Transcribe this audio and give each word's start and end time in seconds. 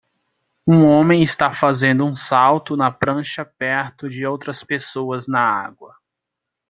Um 0.65 0.83
homem 0.83 1.21
está 1.21 1.53
fazendo 1.53 2.03
um 2.03 2.15
salto 2.15 2.75
na 2.75 2.89
prancha 2.89 3.45
perto 3.45 4.09
de 4.09 4.25
outras 4.25 4.63
pessoas 4.63 5.27
na 5.27 5.45
água. 5.47 5.95